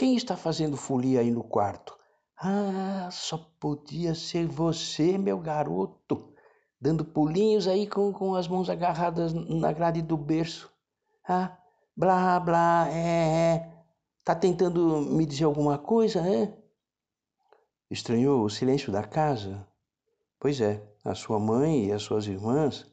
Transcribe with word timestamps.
Quem 0.00 0.16
está 0.16 0.34
fazendo 0.34 0.78
folia 0.78 1.20
aí 1.20 1.30
no 1.30 1.44
quarto? 1.44 1.94
Ah, 2.34 3.10
só 3.12 3.36
podia 3.60 4.14
ser 4.14 4.46
você, 4.46 5.18
meu 5.18 5.38
garoto, 5.38 6.32
dando 6.80 7.04
pulinhos 7.04 7.68
aí 7.68 7.86
com, 7.86 8.10
com 8.10 8.34
as 8.34 8.48
mãos 8.48 8.70
agarradas 8.70 9.34
na 9.34 9.70
grade 9.74 10.00
do 10.00 10.16
berço. 10.16 10.72
Ah, 11.28 11.54
blá, 11.94 12.40
blá, 12.40 12.88
é, 12.88 12.96
é. 12.96 13.72
Tá 14.24 14.34
tentando 14.34 15.02
me 15.02 15.26
dizer 15.26 15.44
alguma 15.44 15.76
coisa, 15.76 16.26
é? 16.26 16.50
Estranhou 17.90 18.42
o 18.42 18.48
silêncio 18.48 18.90
da 18.90 19.02
casa? 19.04 19.68
Pois 20.38 20.62
é, 20.62 20.82
a 21.04 21.14
sua 21.14 21.38
mãe 21.38 21.88
e 21.88 21.92
as 21.92 22.00
suas 22.00 22.26
irmãs 22.26 22.90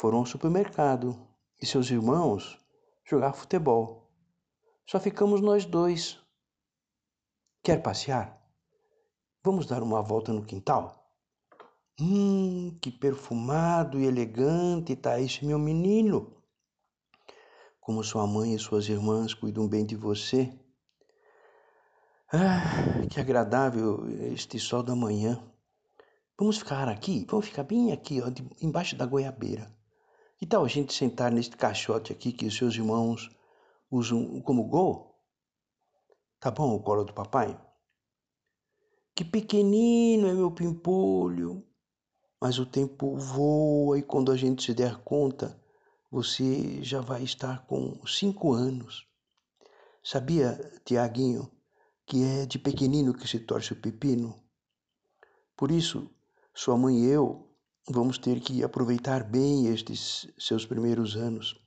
foram 0.00 0.20
ao 0.20 0.24
supermercado 0.24 1.14
e 1.60 1.66
seus 1.66 1.90
irmãos 1.90 2.58
jogar 3.04 3.34
futebol. 3.34 4.05
Só 4.88 5.00
ficamos 5.00 5.40
nós 5.40 5.64
dois. 5.64 6.16
Quer 7.60 7.82
passear? 7.82 8.40
Vamos 9.42 9.66
dar 9.66 9.82
uma 9.82 10.00
volta 10.00 10.32
no 10.32 10.44
quintal? 10.44 11.12
Hum, 12.00 12.78
que 12.80 12.92
perfumado 12.92 13.98
e 13.98 14.04
elegante 14.06 14.92
está 14.92 15.20
esse 15.20 15.44
meu 15.44 15.58
menino. 15.58 16.40
Como 17.80 18.04
sua 18.04 18.28
mãe 18.28 18.54
e 18.54 18.58
suas 18.58 18.88
irmãs 18.88 19.34
cuidam 19.34 19.66
bem 19.66 19.84
de 19.84 19.96
você. 19.96 20.52
Ah, 22.32 23.06
que 23.10 23.18
agradável 23.18 24.04
este 24.32 24.58
sol 24.58 24.84
da 24.84 24.94
manhã. 24.94 25.42
Vamos 26.38 26.58
ficar 26.58 26.88
aqui? 26.88 27.26
Vamos 27.28 27.46
ficar 27.46 27.64
bem 27.64 27.90
aqui, 27.92 28.20
ó, 28.20 28.30
embaixo 28.60 28.94
da 28.94 29.06
goiabeira. 29.06 29.74
Que 30.36 30.46
tal 30.46 30.64
a 30.64 30.68
gente 30.68 30.92
sentar 30.92 31.32
neste 31.32 31.56
caixote 31.56 32.12
aqui 32.12 32.30
que 32.30 32.46
os 32.46 32.56
seus 32.56 32.76
irmãos 32.76 33.30
usam 33.96 34.40
como 34.42 34.68
gol? 34.68 35.18
Tá 36.38 36.50
bom 36.50 36.74
o 36.74 36.82
colo 36.82 37.04
do 37.04 37.12
papai? 37.12 37.58
Que 39.14 39.24
pequenino 39.24 40.28
é 40.28 40.34
meu 40.34 40.50
pimpolho. 40.50 41.64
Mas 42.40 42.58
o 42.58 42.66
tempo 42.66 43.16
voa 43.16 43.98
e 43.98 44.02
quando 44.02 44.30
a 44.30 44.36
gente 44.36 44.62
se 44.62 44.74
der 44.74 44.98
conta, 44.98 45.58
você 46.10 46.82
já 46.82 47.00
vai 47.00 47.22
estar 47.22 47.66
com 47.66 48.06
cinco 48.06 48.52
anos. 48.52 49.08
Sabia, 50.04 50.52
Tiaguinho, 50.84 51.50
que 52.06 52.22
é 52.22 52.46
de 52.46 52.58
pequenino 52.58 53.14
que 53.14 53.26
se 53.26 53.40
torce 53.40 53.72
o 53.72 53.80
pepino? 53.80 54.38
Por 55.56 55.70
isso, 55.70 56.10
sua 56.54 56.76
mãe 56.76 57.04
e 57.04 57.06
eu 57.06 57.50
vamos 57.88 58.18
ter 58.18 58.40
que 58.40 58.62
aproveitar 58.62 59.24
bem 59.24 59.66
estes 59.68 60.32
seus 60.38 60.66
primeiros 60.66 61.16
anos. 61.16 61.65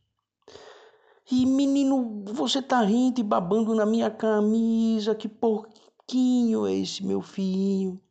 E 1.31 1.45
menino, 1.45 2.23
você 2.25 2.59
tá 2.59 2.81
rindo 2.81 3.19
e 3.19 3.23
babando 3.23 3.75
na 3.75 3.85
minha 3.85 4.09
camisa, 4.09 5.13
que 5.13 5.29
porquinho 5.29 6.65
é 6.65 6.73
esse 6.73 7.05
meu 7.05 7.21
filhinho. 7.21 8.01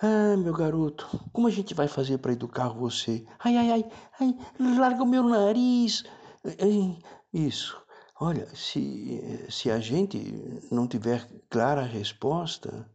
Ah, 0.00 0.36
meu 0.36 0.52
garoto, 0.52 1.08
como 1.32 1.48
a 1.48 1.50
gente 1.50 1.74
vai 1.74 1.88
fazer 1.88 2.18
para 2.18 2.32
educar 2.32 2.68
você? 2.68 3.26
Ai, 3.40 3.56
ai, 3.56 3.70
ai, 3.72 3.90
ai, 4.20 4.36
larga 4.78 5.02
o 5.02 5.06
meu 5.06 5.24
nariz. 5.24 6.04
Isso. 7.32 7.76
Olha, 8.20 8.46
se, 8.54 9.46
se 9.50 9.70
a 9.70 9.80
gente 9.80 10.18
não 10.70 10.86
tiver 10.86 11.26
clara 11.50 11.82
resposta 11.82 12.88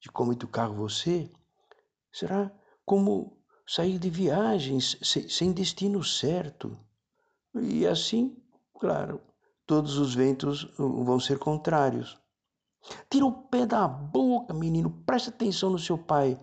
de 0.00 0.10
como 0.10 0.32
educar 0.32 0.68
você, 0.68 1.30
será 2.12 2.50
como 2.84 3.38
sair 3.66 3.98
de 3.98 4.10
viagens 4.10 4.98
sem 5.02 5.52
destino 5.52 6.02
certo. 6.02 6.76
E 7.54 7.86
assim, 7.86 8.36
claro, 8.78 9.20
todos 9.66 9.98
os 9.98 10.14
ventos 10.14 10.64
vão 10.78 11.20
ser 11.20 11.38
contrários. 11.38 12.18
Tira 13.10 13.26
o 13.26 13.32
pé 13.32 13.66
da 13.66 13.86
boca, 13.86 14.54
menino, 14.54 14.90
presta 15.04 15.30
atenção 15.30 15.70
no 15.70 15.78
seu 15.78 15.98
pai. 15.98 16.38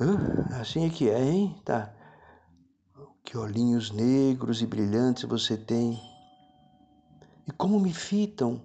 Uh, 0.00 0.54
assim 0.60 0.86
é 0.86 0.90
que 0.90 1.08
é, 1.08 1.22
hein? 1.22 1.60
Tá. 1.64 1.94
Que 3.24 3.36
olhinhos 3.36 3.90
negros 3.90 4.62
e 4.62 4.66
brilhantes 4.66 5.24
você 5.24 5.56
tem. 5.56 6.00
E 7.46 7.52
como 7.52 7.80
me 7.80 7.92
fitam. 7.92 8.62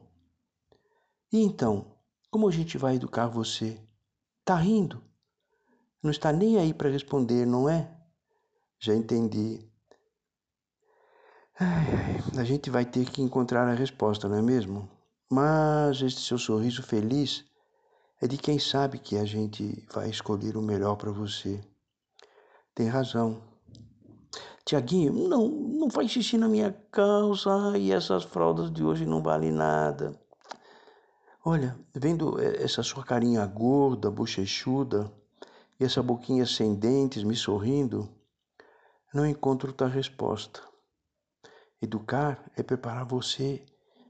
E 1.31 1.41
então, 1.41 1.97
como 2.29 2.47
a 2.47 2.51
gente 2.51 2.77
vai 2.77 2.95
educar 2.95 3.27
você? 3.27 3.81
Tá 4.43 4.55
rindo? 4.55 5.03
Não 6.01 6.11
está 6.11 6.31
nem 6.31 6.57
aí 6.57 6.73
para 6.73 6.89
responder, 6.89 7.45
não 7.45 7.67
é? 7.67 7.91
Já 8.79 8.93
entendi. 8.93 9.67
A 11.57 12.43
gente 12.43 12.69
vai 12.69 12.83
ter 12.83 13.05
que 13.09 13.21
encontrar 13.21 13.65
a 13.65 13.73
resposta, 13.73 14.27
não 14.27 14.37
é 14.37 14.41
mesmo? 14.41 14.89
Mas 15.31 16.01
este 16.01 16.19
seu 16.19 16.37
sorriso 16.37 16.83
feliz 16.83 17.45
é 18.21 18.27
de 18.27 18.37
quem 18.37 18.59
sabe 18.59 18.99
que 18.99 19.17
a 19.17 19.23
gente 19.23 19.87
vai 19.93 20.09
escolher 20.09 20.57
o 20.57 20.61
melhor 20.61 20.97
para 20.97 21.11
você. 21.11 21.63
Tem 22.73 22.89
razão. 22.89 23.41
Tiaguinho, 24.65 25.13
não, 25.13 25.47
não 25.47 25.89
faz 25.89 26.11
xixi 26.11 26.37
na 26.37 26.49
minha 26.49 26.73
calça 26.91 27.77
e 27.77 27.93
essas 27.93 28.25
fraldas 28.25 28.69
de 28.69 28.83
hoje 28.83 29.05
não 29.05 29.23
valem 29.23 29.51
nada. 29.51 30.11
Olha, 31.45 31.79
vendo 31.93 32.37
essa 32.41 32.83
sua 32.83 33.05
carinha 33.05 33.45
gorda, 33.45 34.11
bochechuda, 34.11 35.09
e 35.79 35.85
essa 35.85 36.03
boquinha 36.03 36.45
sem 36.45 36.75
dentes 36.75 37.23
me 37.23 37.35
sorrindo, 37.35 38.09
não 39.13 39.25
encontro 39.25 39.69
outra 39.69 39.87
resposta. 39.87 40.74
Educar 41.85 42.43
é 42.57 42.63
preparar 42.63 43.05
você 43.05 43.63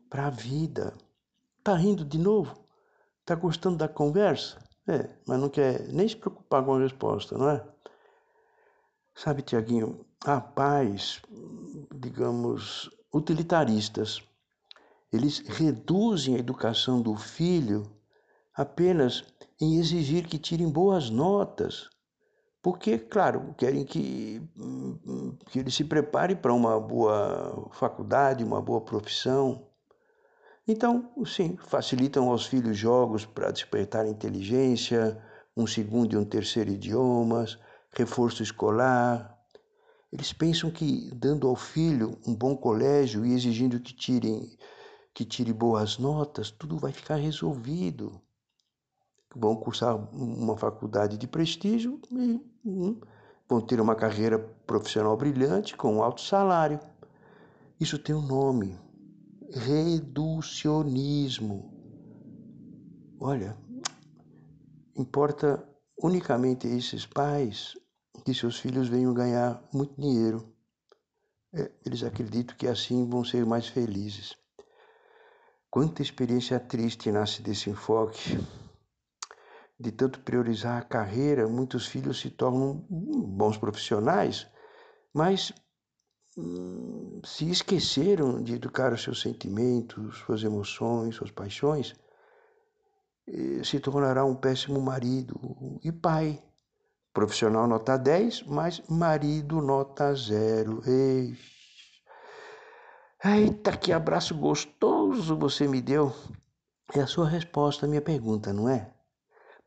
para 0.09 0.27
a 0.27 0.29
vida. 0.29 0.93
Tá 1.61 1.75
rindo 1.75 2.05
de 2.05 2.17
novo? 2.17 2.55
Tá 3.25 3.35
gostando 3.35 3.75
da 3.75 3.89
conversa? 3.89 4.57
É, 4.87 5.09
mas 5.27 5.37
não 5.37 5.49
quer 5.49 5.85
nem 5.89 6.07
se 6.07 6.15
preocupar 6.15 6.63
com 6.63 6.73
a 6.73 6.79
resposta, 6.79 7.37
não 7.37 7.49
é? 7.49 7.67
Sabe, 9.13 9.41
Tiaguinho, 9.41 10.05
há 10.23 10.39
pais, 10.39 11.21
digamos, 11.93 12.89
utilitaristas. 13.13 14.23
Eles 15.11 15.39
reduzem 15.39 16.35
a 16.35 16.39
educação 16.39 17.01
do 17.01 17.17
filho 17.17 17.91
apenas 18.53 19.25
em 19.59 19.79
exigir 19.79 20.27
que 20.27 20.37
tirem 20.37 20.69
boas 20.69 21.09
notas, 21.09 21.89
porque, 22.65 22.97
claro, 22.97 23.53
querem 23.55 23.85
que, 23.85 24.41
que 25.51 25.59
ele 25.59 25.69
se 25.69 25.83
prepare 25.83 26.35
para 26.35 26.51
uma 26.51 26.79
boa 26.79 27.69
faculdade, 27.73 28.43
uma 28.43 28.59
boa 28.59 28.81
profissão. 28.81 29.67
Então, 30.67 31.11
sim, 31.27 31.59
facilitam 31.67 32.27
aos 32.31 32.47
filhos 32.47 32.75
jogos 32.75 33.23
para 33.23 33.51
despertar 33.51 34.07
inteligência, 34.07 35.15
um 35.55 35.67
segundo 35.67 36.13
e 36.13 36.17
um 36.17 36.25
terceiro 36.25 36.71
idiomas, 36.71 37.59
reforço 37.91 38.41
escolar. 38.41 39.37
Eles 40.11 40.33
pensam 40.33 40.71
que 40.71 41.11
dando 41.13 41.47
ao 41.47 41.55
filho 41.55 42.17
um 42.25 42.33
bom 42.33 42.57
colégio 42.57 43.23
e 43.27 43.33
exigindo 43.35 43.79
que 43.79 43.93
tirem 43.93 44.57
que 45.13 45.23
tire 45.23 45.53
boas 45.53 45.99
notas, 45.99 46.49
tudo 46.49 46.79
vai 46.79 46.91
ficar 46.91 47.17
resolvido 47.17 48.19
vão 49.35 49.55
cursar 49.55 49.95
uma 50.13 50.55
faculdade 50.55 51.17
de 51.17 51.27
prestígio 51.27 51.99
e 52.11 52.39
hum, 52.65 53.01
vão 53.47 53.61
ter 53.61 53.79
uma 53.81 53.95
carreira 53.95 54.37
profissional 54.65 55.15
brilhante 55.17 55.75
com 55.75 55.95
um 55.95 56.03
alto 56.03 56.21
salário. 56.21 56.79
Isso 57.79 57.97
tem 57.99 58.15
um 58.15 58.25
nome: 58.25 58.79
reducionismo. 59.51 61.71
Olha, 63.19 63.55
importa 64.95 65.63
unicamente 66.01 66.67
esses 66.67 67.05
pais 67.05 67.77
que 68.23 68.33
seus 68.33 68.57
filhos 68.59 68.87
venham 68.87 69.13
ganhar 69.13 69.61
muito 69.73 69.99
dinheiro. 69.99 70.49
É, 71.53 71.69
eles 71.85 72.01
acreditam 72.03 72.55
que 72.57 72.67
assim 72.67 73.07
vão 73.07 73.23
ser 73.23 73.45
mais 73.45 73.67
felizes. 73.67 74.35
Quanta 75.69 76.01
experiência 76.01 76.59
triste 76.59 77.11
nasce 77.11 77.41
desse 77.41 77.69
enfoque 77.69 78.37
de 79.79 79.91
tanto 79.91 80.19
priorizar 80.21 80.81
a 80.81 80.85
carreira, 80.85 81.47
muitos 81.47 81.87
filhos 81.87 82.19
se 82.19 82.29
tornam 82.29 82.85
bons 82.89 83.57
profissionais, 83.57 84.47
mas 85.13 85.53
hum, 86.37 87.21
se 87.23 87.49
esqueceram 87.49 88.41
de 88.41 88.55
educar 88.55 88.93
os 88.93 89.03
seus 89.03 89.21
sentimentos, 89.21 90.17
suas 90.19 90.43
emoções, 90.43 91.15
suas 91.15 91.31
paixões, 91.31 91.95
se 93.63 93.79
tornará 93.79 94.23
um 94.23 94.35
péssimo 94.35 94.79
marido 94.79 95.79
e 95.83 95.91
pai. 95.91 96.41
Profissional 97.13 97.67
nota 97.67 97.97
10, 97.97 98.43
mas 98.43 98.81
marido 98.89 99.61
nota 99.61 100.13
0. 100.13 100.81
Eita, 103.23 103.75
que 103.77 103.91
abraço 103.91 104.35
gostoso 104.35 105.35
você 105.35 105.67
me 105.67 105.81
deu. 105.81 106.13
É 106.93 106.99
a 106.99 107.07
sua 107.07 107.27
resposta 107.27 107.85
à 107.85 107.89
minha 107.89 108.01
pergunta, 108.01 108.53
não 108.53 108.69
é? 108.69 108.93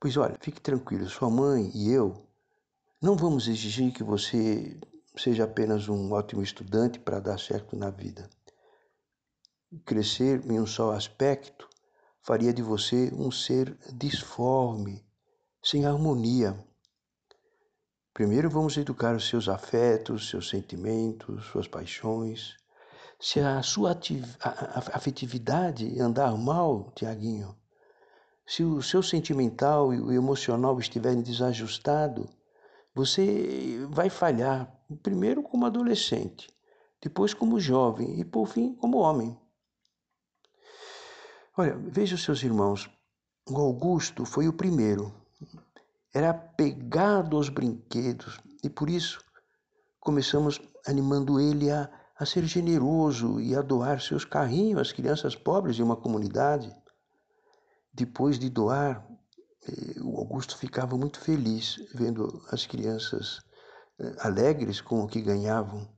Pois 0.01 0.17
olha, 0.17 0.37
fique 0.41 0.61
tranquilo, 0.61 1.09
sua 1.09 1.29
mãe 1.29 1.73
e 1.75 1.91
eu 1.91 2.25
não 3.03 3.17
vamos 3.17 3.49
exigir 3.49 3.93
que 3.93 4.05
você 4.05 4.79
seja 5.17 5.45
apenas 5.45 5.89
um 5.89 6.13
ótimo 6.13 6.43
estudante 6.43 7.01
para 7.01 7.19
dar 7.19 7.39
certo 7.39 7.77
na 7.77 7.91
vida. 7.91 8.29
Crescer 9.85 10.45
em 10.51 10.61
um 10.61 10.67
só 10.67 10.93
aspecto 10.93 11.69
faria 12.23 12.53
de 12.53 12.63
você 12.63 13.13
um 13.13 13.31
ser 13.31 13.77
disforme, 13.93 15.05
sem 15.63 15.85
harmonia. 15.85 16.59
Primeiro 18.15 18.49
vamos 18.49 18.77
educar 18.77 19.17
os 19.17 19.29
seus 19.29 19.49
afetos, 19.49 20.29
seus 20.29 20.49
sentimentos, 20.49 21.47
suas 21.47 21.67
paixões. 21.67 22.57
Se 23.21 23.41
a 23.41 23.63
sua 23.63 23.99
afetividade 24.93 26.01
andar 26.01 26.37
mal, 26.37 26.93
Tiaguinho, 26.95 27.57
se 28.49 28.65
o 28.65 28.83
seu 28.83 29.03
sentimental 29.03 29.93
e 29.93 30.01
o 30.01 30.11
emocional 30.11 30.81
estiverem 30.81 31.21
desajustados, 31.21 32.27
você 32.95 33.87
vai 33.91 34.09
falhar, 34.09 34.75
primeiro 35.03 35.43
como 35.43 35.67
adolescente, 35.67 36.49
depois 36.99 37.35
como 37.35 37.61
jovem 37.61 38.19
e 38.19 38.25
por 38.25 38.47
fim 38.47 38.75
como 38.75 38.97
homem. 38.97 39.39
Olha, 41.59 41.77
veja 41.77 42.15
os 42.15 42.25
seus 42.25 42.43
irmãos. 42.43 42.91
O 43.47 43.59
Augusto 43.59 44.25
foi 44.25 44.49
o 44.49 44.53
primeiro. 44.55 45.15
Era 46.15 46.31
apegado 46.31 47.37
aos 47.37 47.51
brinquedos 47.51 48.41
e 48.65 48.71
por 48.71 48.89
isso 48.89 49.23
começamos 50.01 50.59
animando 50.87 51.39
ele 51.39 51.71
a, 51.71 51.91
a 52.19 52.25
ser 52.25 52.45
generoso 52.45 53.43
e 53.43 53.55
a 53.55 53.61
doar 53.61 54.01
seus 54.01 54.25
carrinhos 54.25 54.81
às 54.81 54.91
crianças 54.91 55.37
pobres 55.37 55.77
de 55.77 55.83
uma 55.83 55.97
comunidade. 55.97 56.75
Depois 57.99 58.39
de 58.39 58.49
doar, 58.49 59.05
eh, 59.69 60.01
o 60.01 60.19
Augusto 60.19 60.57
ficava 60.57 60.97
muito 60.97 61.19
feliz 61.19 61.85
vendo 61.93 62.41
as 62.49 62.65
crianças 62.65 63.41
eh, 63.99 64.15
alegres 64.21 64.81
com 64.81 65.03
o 65.03 65.09
que 65.09 65.21
ganhavam. 65.21 65.89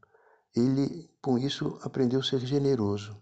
Ele, 0.56 1.10
com 1.20 1.36
isso, 1.36 1.78
aprendeu 1.82 2.20
a 2.20 2.22
ser 2.22 2.40
generoso. 2.40 3.14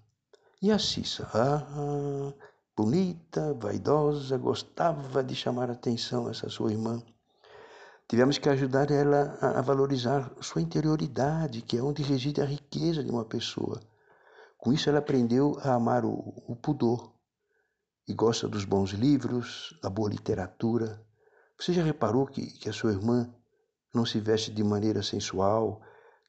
E 0.62 0.70
a 0.70 0.78
Cissa, 0.78 1.28
ah, 1.34 2.32
bonita, 2.76 3.52
vaidosa, 3.54 4.38
gostava 4.38 5.24
de 5.24 5.34
chamar 5.34 5.70
a 5.70 5.72
atenção 5.72 6.30
essa 6.30 6.48
sua 6.48 6.70
irmã. 6.70 7.02
Tivemos 8.06 8.38
que 8.38 8.48
ajudar 8.48 8.92
ela 8.92 9.36
a 9.40 9.60
valorizar 9.60 10.32
sua 10.40 10.62
interioridade, 10.62 11.62
que 11.62 11.76
é 11.76 11.82
onde 11.82 12.04
reside 12.04 12.40
a 12.40 12.44
riqueza 12.44 13.02
de 13.02 13.10
uma 13.10 13.24
pessoa. 13.24 13.80
Com 14.56 14.72
isso, 14.72 14.88
ela 14.88 15.00
aprendeu 15.00 15.58
a 15.64 15.74
amar 15.74 16.04
o, 16.04 16.32
o 16.46 16.54
pudor 16.54 17.17
e 18.08 18.14
gosta 18.14 18.48
dos 18.48 18.64
bons 18.64 18.90
livros, 18.92 19.78
da 19.82 19.90
boa 19.90 20.08
literatura. 20.08 21.04
Você 21.60 21.74
já 21.74 21.82
reparou 21.82 22.26
que, 22.26 22.46
que 22.58 22.68
a 22.68 22.72
sua 22.72 22.92
irmã 22.92 23.30
não 23.94 24.06
se 24.06 24.18
veste 24.18 24.50
de 24.50 24.64
maneira 24.64 25.02
sensual, 25.02 25.82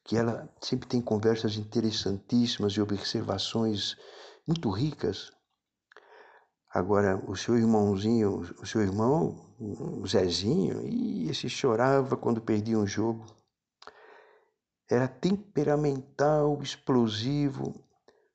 que 0.04 0.16
ela 0.16 0.46
sempre 0.60 0.86
tem 0.86 1.00
conversas 1.00 1.56
interessantíssimas 1.56 2.74
e 2.74 2.82
observações 2.82 3.96
muito 4.46 4.68
ricas. 4.68 5.32
Agora, 6.72 7.16
o 7.28 7.34
seu 7.34 7.56
irmãozinho, 7.56 8.40
o 8.60 8.66
seu 8.66 8.82
irmão, 8.82 9.54
o 9.58 10.06
Zezinho, 10.06 10.86
e 10.86 11.28
esse 11.30 11.48
chorava 11.48 12.16
quando 12.16 12.42
perdia 12.42 12.78
um 12.78 12.86
jogo. 12.86 13.24
Era 14.88 15.08
temperamental, 15.08 16.60
explosivo, 16.62 17.72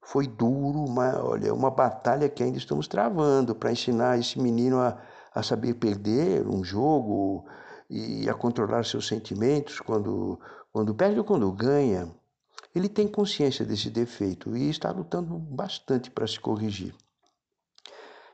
foi 0.06 0.28
duro, 0.28 0.86
uma, 0.86 1.20
olha, 1.24 1.52
uma 1.52 1.72
batalha 1.72 2.30
que 2.30 2.44
ainda 2.44 2.60
estamos 2.60 2.88
travando 2.88 3.56
para 3.56 3.72
ensinar 3.72 4.20
esse 4.20 4.40
menino 4.40 4.80
a, 4.80 5.02
a 5.34 5.42
saber 5.42 5.74
perder 5.74 6.48
um 6.48 6.64
jogo 6.64 7.44
e 7.90 8.30
a 8.30 8.34
controlar 8.36 8.86
seus 8.86 9.08
sentimentos 9.08 9.80
quando, 9.80 10.40
quando 10.72 10.94
perde 10.94 11.18
ou 11.18 11.26
quando 11.26 11.52
ganha. 11.52 12.08
Ele 12.74 12.88
tem 12.88 13.08
consciência 13.08 13.66
desse 13.66 13.90
defeito 13.90 14.56
e 14.56 14.70
está 14.70 14.92
lutando 14.92 15.40
bastante 15.40 16.12
para 16.12 16.28
se 16.28 16.40
corrigir. 16.40 16.94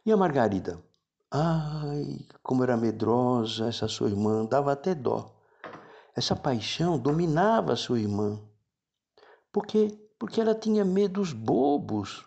E 0.06 0.12
a 0.12 0.18
Margarida? 0.18 0.78
Ai, 1.32 2.26
como 2.44 2.64
era 2.64 2.76
medrosa 2.76 3.68
essa 3.70 3.88
sua 3.88 4.10
irmã, 4.10 4.44
dava 4.44 4.74
até 4.74 4.94
dó. 4.94 5.34
Essa 6.14 6.36
paixão 6.36 7.00
dominava 7.00 7.72
a 7.72 7.78
sua 7.78 7.98
irmã. 7.98 8.42
Porque 9.54 9.98
porque 10.22 10.40
ela 10.40 10.54
tinha 10.54 10.86
medos 10.86 11.34
bobos. 11.34 12.24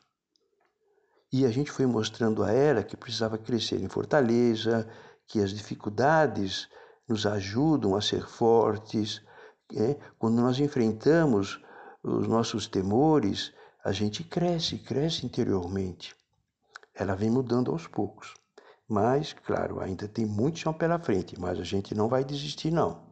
E 1.32 1.46
a 1.46 1.48
gente 1.48 1.70
foi 1.70 1.86
mostrando 1.86 2.42
a 2.42 2.50
ela 2.50 2.82
que 2.82 2.96
precisava 2.96 3.38
crescer 3.38 3.80
em 3.80 3.88
fortaleza, 3.88 4.90
que 5.28 5.40
as 5.40 5.52
dificuldades 5.52 6.68
nos 7.08 7.24
ajudam 7.24 7.94
a 7.94 8.00
ser 8.00 8.26
fortes. 8.26 9.22
É? 9.76 9.96
Quando 10.18 10.42
nós 10.42 10.58
enfrentamos 10.58 11.60
os 12.02 12.26
nossos 12.26 12.66
temores, 12.66 13.52
a 13.84 13.92
gente 13.92 14.24
cresce, 14.24 14.76
cresce 14.76 15.24
interiormente. 15.24 16.16
Ela 16.96 17.14
vem 17.14 17.30
mudando 17.30 17.70
aos 17.70 17.86
poucos. 17.86 18.34
Mas, 18.88 19.32
claro, 19.32 19.78
ainda 19.78 20.08
tem 20.08 20.26
muito 20.26 20.58
chão 20.58 20.72
pela 20.72 20.98
frente, 20.98 21.38
mas 21.38 21.60
a 21.60 21.64
gente 21.64 21.94
não 21.94 22.08
vai 22.08 22.24
desistir, 22.24 22.72
não. 22.72 23.04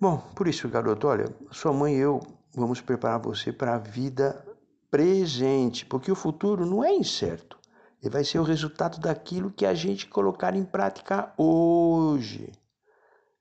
Bom, 0.00 0.18
por 0.36 0.46
isso, 0.46 0.68
garoto, 0.68 1.08
olha, 1.08 1.34
sua 1.50 1.72
mãe 1.72 1.96
e 1.96 1.98
eu 1.98 2.37
vamos 2.58 2.80
preparar 2.80 3.20
você 3.20 3.52
para 3.52 3.74
a 3.74 3.78
vida 3.78 4.44
presente, 4.90 5.86
porque 5.86 6.10
o 6.10 6.16
futuro 6.16 6.66
não 6.66 6.82
é 6.84 6.92
incerto. 6.92 7.58
Ele 8.02 8.12
vai 8.12 8.24
ser 8.24 8.38
o 8.38 8.44
resultado 8.44 8.98
daquilo 9.00 9.50
que 9.50 9.66
a 9.66 9.74
gente 9.74 10.06
colocar 10.06 10.54
em 10.54 10.64
prática 10.64 11.32
hoje. 11.36 12.52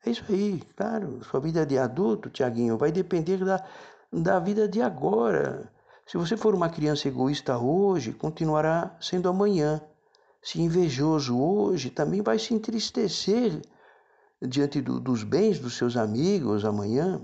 É 0.05 0.09
isso 0.09 0.23
aí, 0.29 0.61
claro. 0.75 1.23
Sua 1.23 1.39
vida 1.39 1.65
de 1.65 1.77
adulto, 1.77 2.29
Tiaguinho, 2.29 2.77
vai 2.77 2.91
depender 2.91 3.43
da, 3.43 3.63
da 4.11 4.39
vida 4.39 4.67
de 4.67 4.81
agora. 4.81 5.71
Se 6.05 6.17
você 6.17 6.37
for 6.37 6.55
uma 6.55 6.69
criança 6.69 7.07
egoísta 7.07 7.57
hoje, 7.57 8.13
continuará 8.13 8.95
sendo 8.99 9.27
amanhã. 9.27 9.81
Se 10.41 10.61
invejoso 10.61 11.37
hoje, 11.37 11.89
também 11.89 12.21
vai 12.21 12.39
se 12.39 12.53
entristecer 12.53 13.61
diante 14.41 14.81
do, 14.81 14.99
dos 14.99 15.23
bens 15.23 15.59
dos 15.59 15.75
seus 15.75 15.97
amigos 15.97 16.63
amanhã. 16.63 17.21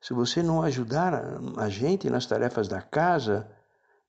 Se 0.00 0.14
você 0.14 0.42
não 0.42 0.62
ajudar 0.62 1.12
a 1.56 1.68
gente 1.68 2.08
nas 2.08 2.26
tarefas 2.26 2.68
da 2.68 2.80
casa, 2.80 3.50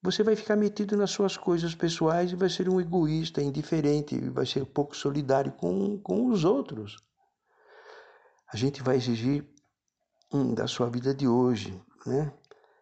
você 0.01 0.23
vai 0.23 0.35
ficar 0.35 0.55
metido 0.55 0.95
nas 0.95 1.11
suas 1.11 1.35
coisas 1.35 1.75
pessoais 1.75 2.31
e 2.31 2.35
vai 2.35 2.49
ser 2.49 2.69
um 2.69 2.79
egoísta, 2.79 3.41
indiferente, 3.41 4.17
vai 4.29 4.45
ser 4.45 4.65
pouco 4.65 4.95
solidário 4.95 5.51
com, 5.51 5.97
com 5.97 6.27
os 6.27 6.45
outros. 6.45 6.97
A 8.51 8.55
gente 8.55 8.81
vai 8.81 8.95
exigir 8.95 9.45
hum, 10.33 10.53
da 10.53 10.67
sua 10.67 10.89
vida 10.89 11.13
de 11.13 11.27
hoje, 11.27 11.81
né? 12.05 12.31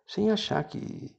sem 0.05 0.29
achar 0.29 0.63
que, 0.63 1.15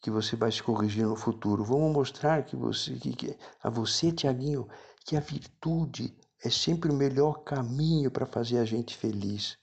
que 0.00 0.10
você 0.10 0.36
vai 0.36 0.52
se 0.52 0.62
corrigir 0.62 1.06
no 1.06 1.16
futuro. 1.16 1.64
Vamos 1.64 1.92
mostrar 1.92 2.44
que 2.44 2.54
você, 2.54 2.94
que, 2.94 3.14
que, 3.14 3.36
a 3.62 3.70
você, 3.70 4.12
Tiaguinho, 4.12 4.68
que 5.04 5.16
a 5.16 5.20
virtude 5.20 6.14
é 6.44 6.50
sempre 6.50 6.90
o 6.90 6.94
melhor 6.94 7.42
caminho 7.42 8.10
para 8.10 8.26
fazer 8.26 8.58
a 8.58 8.64
gente 8.64 8.96
feliz. 8.96 9.58